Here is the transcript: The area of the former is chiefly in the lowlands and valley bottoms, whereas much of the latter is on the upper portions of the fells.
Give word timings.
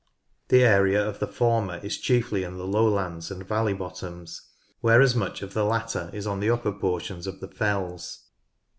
The 0.47 0.63
area 0.63 1.07
of 1.07 1.19
the 1.19 1.27
former 1.27 1.77
is 1.83 1.99
chiefly 1.99 2.43
in 2.43 2.57
the 2.57 2.65
lowlands 2.65 3.29
and 3.29 3.47
valley 3.47 3.75
bottoms, 3.75 4.41
whereas 4.79 5.13
much 5.15 5.43
of 5.43 5.53
the 5.53 5.63
latter 5.63 6.09
is 6.11 6.25
on 6.25 6.39
the 6.39 6.49
upper 6.49 6.71
portions 6.71 7.27
of 7.27 7.39
the 7.39 7.47
fells. 7.49 8.23